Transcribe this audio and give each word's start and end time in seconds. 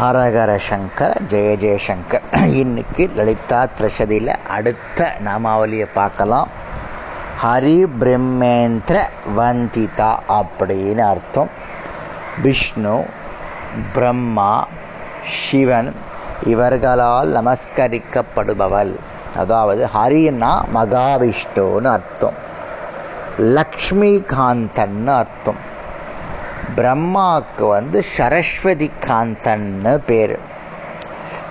ஹரஹர 0.00 0.52
சங்கர் 0.68 1.14
ஜெய 1.28 1.50
ஜெயசங்கர். 1.60 2.24
இன்னைக்கு 2.52 3.10
லலிதா 3.14 3.66
திரஷதியில் 3.76 4.32
அடுத்த 4.56 5.12
நாமாவளியை 5.24 5.86
பார்க்கலாம். 5.94 6.48
ஹரி 7.42 7.78
பிரம்மேந்திர 8.00 8.96
வந்திதா 9.36 10.10
அப்படின்னு 10.38 10.98
அர்த்தம். 10.98 11.48
விஷ்ணு 12.42 13.04
பிரம்மா 13.94 14.66
சிவன் 15.36 15.94
இவர்களால் 16.44 17.32
நமஸ்கரிக்கப்படுபவள். 17.38 18.94
அதாவது 19.36 19.88
ஹரின்னா 19.94 20.52
மகாவிஷ்ணுன்னு 20.74 21.90
அர்த்தம். 21.96 22.36
லக்ஷ்மிகாந்தன்னு 23.38 25.14
அர்த்தம். 25.22 25.74
பிரம்மாவுக்கு 26.76 27.68
வந்து 27.68 28.02
சரஸ்வதி 28.02 28.90
காந்தன்னு 29.00 30.00
பேர். 30.06 30.38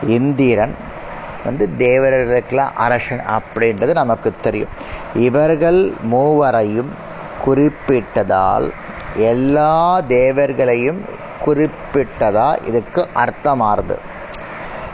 இந்திரன் 0.08 0.76
வந்து 1.46 1.70
தேவர்களுக்கெல்லாம் 1.78 2.74
அரசன் 2.76 3.22
அப்படின்றது 3.28 3.92
நமக்கு 3.92 4.34
தெரியும். 4.42 4.70
இவர்கள் 5.16 5.94
மூவரையும் 6.02 6.92
குறிப்பிட்டதால் 7.46 8.72
எல்லா 9.16 10.02
தேவர்களையும் 10.02 11.06
குறிப்பிட்டதா 11.46 12.68
இதுக்கு 12.68 13.08
அர்த்தமாறுது. 13.16 13.98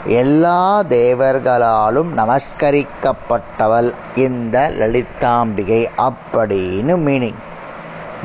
எல்லா 0.04 0.82
தேவர்களாலும் 0.82 2.10
நமஸ்கரிக்கப்பட்டவள் 2.16 3.92
இந்த 4.14 4.70
லலிதாம்பிகை 4.78 5.86
அப்படின்னு 5.98 6.96
மீனிங் 7.06 7.40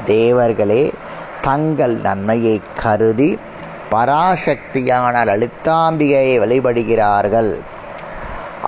தேவர்களே 0.06 0.92
தங்கள் 1.42 1.96
நன்மையை 2.08 2.62
கருதி 2.82 3.30
பராசக்தியான 3.92 5.16
லலிதாம்பிகையை 5.30 6.36
வழிபடுகிறார்கள். 6.44 7.52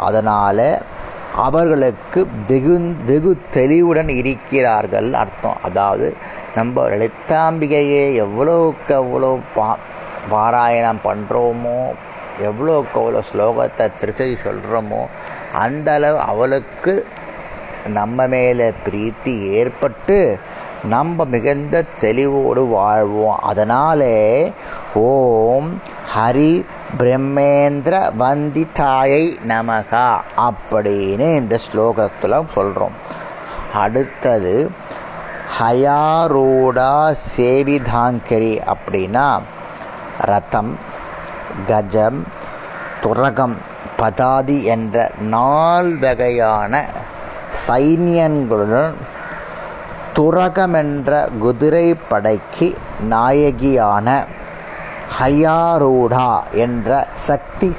அதனால் 0.06 0.68
அவர்களுக்கு 1.46 2.20
வெகு 2.48 2.76
வெகு 3.10 3.32
தெளிவுடன் 3.52 4.12
இருக்கிறார்கள் 4.22 5.10
அர்த்தம். 5.14 5.60
அதாவது 5.62 6.08
நம்ம 6.56 6.86
லலிதாம்பிகையை 6.94 8.06
எவ்வளோக்கு 8.26 8.94
எவ்வளோ 9.04 9.32
பா 9.56 9.70
பாராயணம் 10.32 11.04
பண்ணுறோமோ 11.08 11.80
எவ்வளோக்கு 12.50 12.98
எவ்வளோ 13.02 13.22
ஸ்லோகத்தை 13.30 13.86
திருச்சி 14.00 14.36
சொல்கிறோமோ 14.48 15.02
அந்தளவு 15.64 16.20
அவளுக்கு 16.32 16.94
நம்ம 17.98 18.28
மேலே 18.28 18.68
பிரீத்தி 18.86 19.34
ஏற்பட்டு 19.60 20.18
நம்ம 20.84 21.26
மிகுந்த 21.26 21.84
தெளிவோடு 22.00 22.68
வாழ்வோம். 22.68 23.40
அதனாலே 23.40 24.52
ஓம் 24.94 25.82
ஹரி 26.16 26.66
பிரம்மேந்திர 26.98 28.12
வந்திதாயை 28.20 29.38
நமகா 29.48 30.20
அப்படின்னு 30.38 31.36
இந்த 31.36 31.60
ஸ்லோகத்தில் 31.72 32.52
சொல்கிறோம் 32.54 32.92
அடுத்தது 33.74 34.72
ஹயாரூடா 35.60 37.16
சேவிதாங்கரி 37.38 38.74
அப்படின்னா 38.74 39.40
ரதம் 40.22 40.78
கஜம் 41.68 42.22
துரகம் 43.02 43.58
பதாதி 44.00 44.64
என்ற 44.64 45.12
நால் 45.20 45.98
வகையான 45.98 46.86
சைன்யங்களுடன் 47.68 48.94
துரகமென்ற 50.20 51.12
குதிரை 51.40 51.86
படைக்கு 52.10 52.68
நாயகியான 53.10 54.08
ஹயாரூடா 55.20 56.32
என்ற 56.64 57.08
சக்தி 57.28 57.70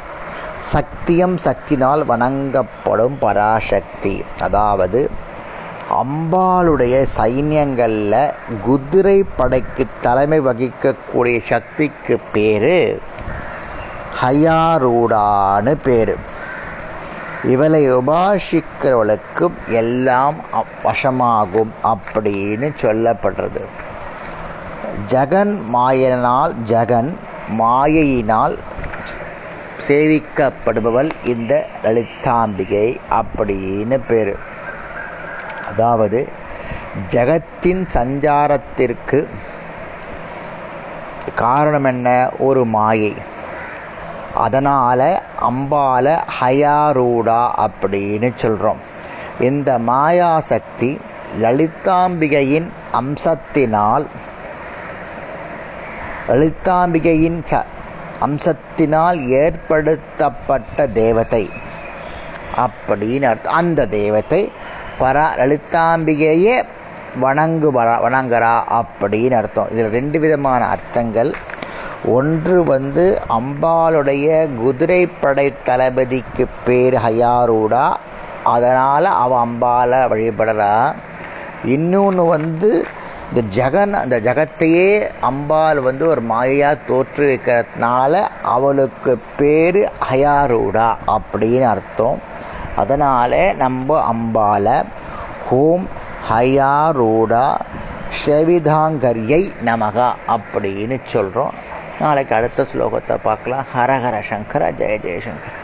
சக்தியம் 0.73 1.37
சக்தினால் 1.45 2.03
வணங்கப்படும் 2.11 3.17
பராசக்தி. 3.21 4.15
அதாவது 4.41 5.01
அம்பாளுடைய 6.03 6.97
சைன்யங்களில் 7.19 8.33
குதிரை 8.67 9.25
படைக்கு 9.37 9.87
தலைமை 10.00 10.41
வகிக்கக்கூடிய 10.41 11.39
சக்திக்கு 11.53 12.17
பேர் 12.33 13.00
ஹயாரூடான்னு 14.23 15.75
பேர். 15.87 16.15
இவளை 17.45 17.91
உபாசிக்கிறவளுக்கும் 17.91 19.56
எல்லாம் 19.69 20.34
வசமாகும் 20.84 21.73
அப்படின்னு 21.84 22.73
சொல்லப்படுறது. 22.81 23.62
ஜெகன் 25.06 25.59
மாயனால் 25.75 26.55
ஜெகன் 26.65 27.17
மாயையினால் 27.59 28.59
சேவிக்கப்படுபவள் 29.89 31.11
இந்த 31.25 31.67
லலிதாம்பிகை 31.83 32.97
அப்படின்னு 33.11 34.00
பேர். 34.09 34.37
அதாவது 35.69 36.29
ஜெகத்தின் 37.11 37.84
சஞ்சாரத்திற்கு 37.93 39.27
காரணம் 41.34 41.84
என்ன? 41.84 42.31
ஒரு 42.39 42.65
மாயை. 42.65 43.15
அதனால் 44.35 45.09
அம்பால 45.49 46.07
ஹயாரூடா 46.41 47.41
அப்படின்னு 47.65 48.29
சொல்கிறோம் 48.35 48.81
இந்த 49.41 49.79
மாயாசக்தி 49.89 50.91
லலிதாம்பிகையின் 51.43 52.69
அம்சத்தினால் 53.01 54.07
லலிதாம்பிகையின் 56.29 57.41
ச 57.51 57.63
அம்சத்தினால் 58.27 59.19
ஏற்படுத்தப்பட்ட 59.43 60.87
தேவதை 60.87 61.45
அப்படின்னு 62.65 63.27
அர்த்தம். 63.31 63.53
அந்த 63.53 63.87
தேவத்தை 63.87 64.53
பரா 65.01 65.27
லலிதாம்பிகையே 65.41 66.57
வணங்கு 67.21 67.69
வணங்குறா 68.07 68.55
அப்படின்னு 68.81 69.37
அர்த்தம். 69.43 69.71
இதில் 69.71 69.95
ரெண்டு 69.99 70.19
விதமான 70.19 70.67
அர்த்தங்கள் 70.67 71.31
ஒன்று 72.05 72.65
வந்து 72.65 73.21
அம்பாளுடைய 73.28 74.55
குதிரைப்படை 74.55 75.53
தளபதிக்கு 75.65 76.47
பேர் 76.65 76.94
ஹயாரூடா. 76.94 77.94
அதனால் 78.44 79.05
அவள் 79.05 79.49
அம்பாலை 79.49 80.00
வழிபடுறா. 80.12 80.94
இன்னொன்று 81.65 82.25
வந்து 82.25 82.84
இந்த 83.28 83.43
ஜெகன் 83.56 83.93
அந்த 83.93 84.21
ஜகத்தையே 84.21 85.11
அம்பாள் 85.21 85.81
வந்து 85.81 86.09
ஒரு 86.09 86.22
மாயையாக 86.31 86.78
தோற்றுவிக்கிறதுனால 86.88 88.22
அவளுக்கு 88.43 89.19
பேர் 89.37 89.93
ஹயாரூடா 90.11 90.97
அப்படின்னு 91.06 91.62
அர்த்தம். 91.62 92.19
அதனால் 92.77 93.56
நம்ம 93.56 94.05
அம்பாலை 94.12 94.82
ஹோம் 95.49 95.88
ஹயாரூடா 96.31 97.56
ஷவிதாங்கரியை 98.27 99.53
நமகா 99.65 100.12
அப்படின்னு 100.28 101.00
சொல்கிறோம் 101.05 101.55
நாளைக்கு 102.00 102.34
அடுத்த 102.34 102.66
ஸ்லோகத்தை 102.72 103.16
பார்க்கலாம். 103.22 103.66
ஹரஹர 103.75 104.16
சங்கர 104.28 104.71
ஜெய 104.81 104.94
ஜெயசங்கர் 105.06 105.59